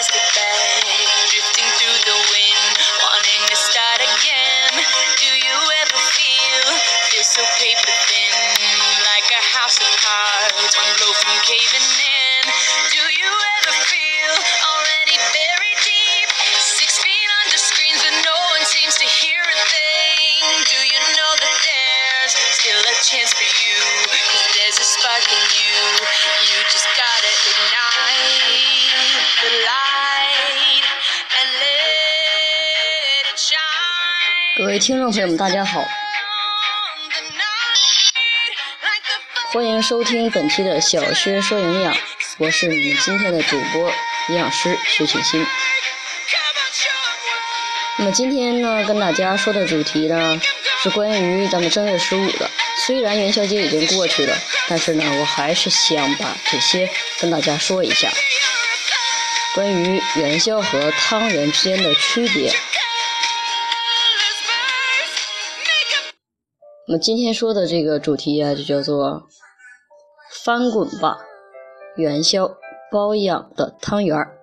[0.00, 1.09] plastic bag,
[34.80, 35.84] 听众朋友们，大家好，
[39.52, 41.94] 欢迎收听本期的小薛说营养，
[42.38, 43.92] 我是你们今天的主播
[44.30, 45.46] 营养师徐庆新。
[47.98, 50.40] 那么今天呢，跟大家说的主题呢
[50.82, 52.50] 是关于咱们正月十五的。
[52.86, 54.34] 虽然元宵节已经过去了，
[54.66, 56.88] 但是呢，我还是想把这些
[57.20, 58.10] 跟大家说一下，
[59.54, 62.50] 关于元宵和汤圆之间的区别。
[66.90, 69.22] 那么今天说的这个主题啊，就叫做
[70.42, 71.20] “翻滚吧，
[71.94, 72.50] 元宵
[72.90, 74.36] 包养的汤圆儿”。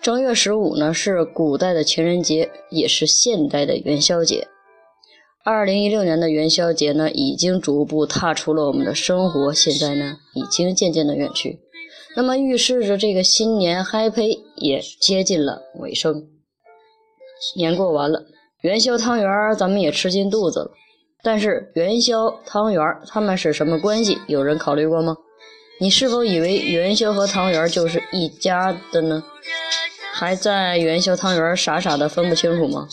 [0.00, 4.48] 正月十五呢，是古代的情人节，也是现代的元宵节。
[5.44, 11.60] 二零一六年的元宵节呢，已经逐步踏出了我们的生活，现在呢，已经渐渐的远去。
[12.16, 16.26] 那么预示着这个新年 happy 也接近了尾声。
[17.54, 18.24] 年过完了，
[18.62, 20.70] 元宵汤圆儿咱们也吃进肚子了。
[21.22, 24.18] 但是元宵汤圆儿它们是什么关系？
[24.26, 25.16] 有人考虑过吗？
[25.80, 29.22] 你是否以为元宵和汤圆儿就是一家的呢？
[30.12, 32.88] 还在元宵汤圆傻傻的分不清楚吗？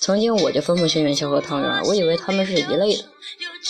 [0.00, 3.04] 曾经我就分不清元宵和汤圆儿，我以为他们是一类的。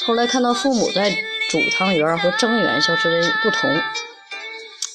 [0.07, 1.11] 后来看到父母在
[1.51, 3.71] 煮汤圆和蒸元宵之间不同，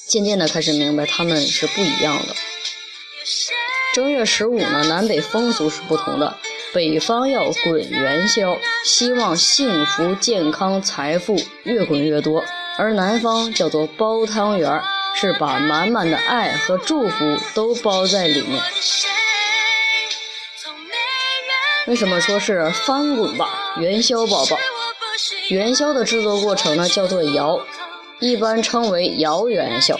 [0.08, 2.34] 渐渐的开始明白他们是不一样的。
[3.94, 6.36] 正月十五呢，南北风俗是不同的。
[6.76, 12.44] 北方要滚元宵，希望幸福、健康、财富越滚越多；
[12.76, 14.82] 而南方叫做包汤圆，
[15.14, 18.62] 是把满满的爱和祝福都包在里面。
[21.86, 23.48] 为什么说是翻滚吧，
[23.78, 24.58] 元宵宝宝？
[25.48, 27.58] 元宵的制作过程呢，叫做摇，
[28.20, 29.98] 一般称为摇元宵。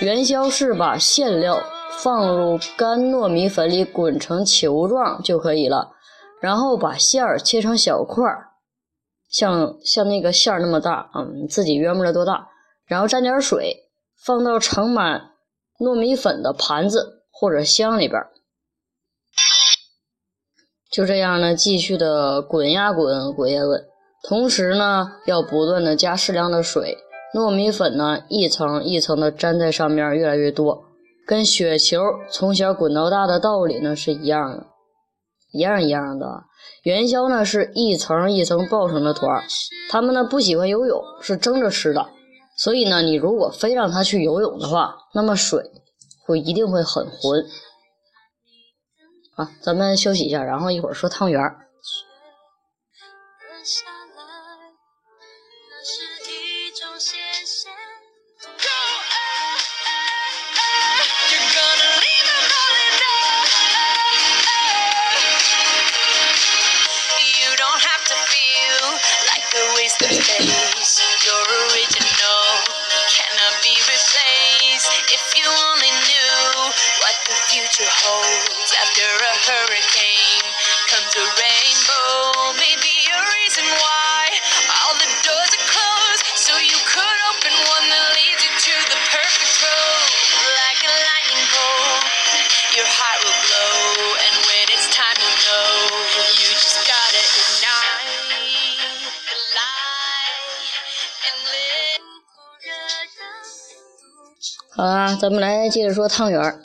[0.00, 1.62] 元宵是把馅料
[2.02, 5.92] 放入干糯米粉里滚成球状就可以了，
[6.40, 8.48] 然后把馅儿切成小块儿，
[9.28, 12.48] 像像那个馅儿那么大，嗯，自己约摸着多大，
[12.86, 13.88] 然后沾点水，
[14.24, 15.32] 放到盛满
[15.78, 18.20] 糯米粉的盘子或者箱里边。
[20.90, 23.84] 就这样呢，继续的滚呀滚，滚呀滚。
[24.26, 26.96] 同时呢，要不断的加适量的水，
[27.34, 30.84] 糯米粉呢一层一层的粘在上面，越来越多，
[31.26, 32.00] 跟雪球
[32.30, 34.66] 从小滚到大的道理呢是一样的，
[35.58, 36.44] 一样一样的。
[36.84, 39.42] 元宵呢是一层一层抱成的团，
[39.90, 42.06] 他们呢不喜欢游泳，是蒸着吃的。
[42.56, 45.64] 所以呢，你如果非让他去游泳的话，那么水
[46.24, 47.44] 会一定会很浑。
[49.34, 51.56] 啊，咱们休息一下，然后一会儿说汤圆儿。
[75.10, 80.44] If you only knew what the future holds after a hurricane
[80.90, 81.57] comes a rain.
[104.78, 106.60] 好啦，咱们来接着说汤圆儿。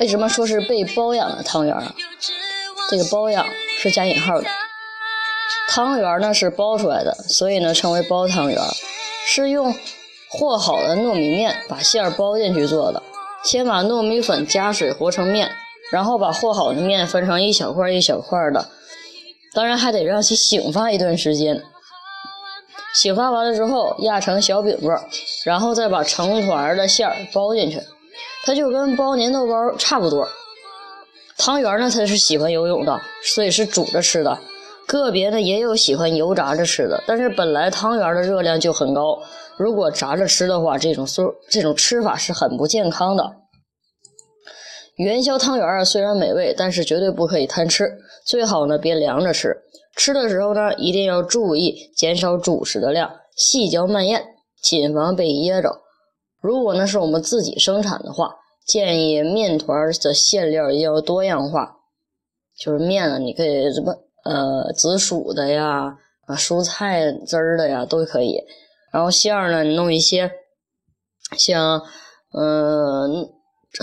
[0.00, 1.92] 为什么说是被包养的汤圆儿？
[2.88, 3.44] 这个“包养”
[3.78, 4.46] 是加引号的。
[5.68, 8.74] 汤圆儿呢是包出来的，所以呢称为包汤圆儿。
[9.26, 9.74] 是用
[10.30, 13.02] 和好的糯米面把馅儿包进去做的。
[13.44, 15.50] 先把糯米粉加水和成面，
[15.92, 18.70] 然后把和好的面分成一小块一小块的，
[19.52, 21.62] 当然还得让其醒发一段时间。
[22.94, 25.04] 醒发完了之后，压成小饼状，
[25.44, 27.80] 然后再把成团的馅儿包进去，
[28.44, 30.28] 它就跟包粘豆包差不多。
[31.36, 34.38] 汤圆呢，它是喜欢游泳的，所以是煮着吃的。
[34.86, 39.20] 个别呢也有喜欢油炸着吃的，但是本来汤圆的热量就很高，
[39.58, 43.36] 如果炸着吃的话，这种说这种吃法是很不健康的。
[44.96, 49.54] 元宵汤圆啊，虽然美味，但是绝对不可以贪吃，最好呢别凉着吃。
[49.98, 54.24] 吃的时候呢，一定要注意减少主食的量，细嚼慢咽，
[54.62, 55.82] 谨防被噎着。
[56.40, 61.78] 如果呢是我们自己生产的话，建议面团的馅料要多样化，
[62.56, 63.92] 就是面啊，你可以什么
[64.24, 68.38] 呃紫薯的呀，啊蔬菜汁儿的呀都可以。
[68.92, 70.30] 然后馅儿呢，你弄一些
[71.36, 71.82] 像
[72.32, 73.28] 嗯。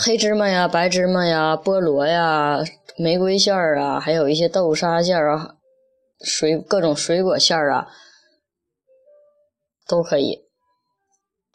[0.03, 2.59] 黑芝麻呀，白芝麻呀，菠萝呀，
[2.97, 5.54] 玫瑰馅儿啊，还有一些豆沙馅儿啊，
[6.21, 7.87] 水各种水果馅儿啊，
[9.87, 10.45] 都可以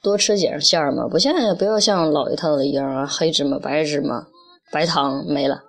[0.02, 4.26] 多吃点馅儿嘛，不像不要像老一套的一样啊，黑芝麻、白芝麻、
[4.70, 5.62] 白糖没了。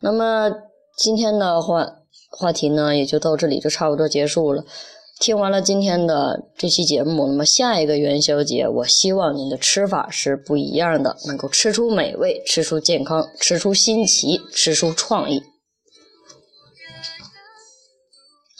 [0.00, 0.50] 那么
[0.96, 1.86] 今天的话
[2.30, 4.64] 话题呢，也就到这里就差不多结束了。
[5.20, 15.40] 听完了今天的这期节目，那么下一个元宵节，我希望您的吃法是不一样的，能够吃出美味，吃出健康，吃出新奇，吃出创意。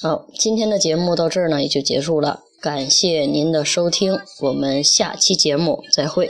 [0.03, 6.29] 好，今天的节目到这儿呢也就结束了，感谢您的收听，我们下期节目再会。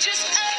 [0.00, 0.49] Just